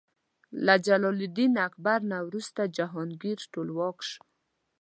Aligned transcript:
له 0.65 0.75
جلال 0.85 1.17
الدین 1.27 1.53
اکبر 1.67 1.99
نه 2.11 2.17
وروسته 2.27 2.61
جهانګیر 2.77 3.39
ټولواک 3.53 3.97
شو. 4.09 4.21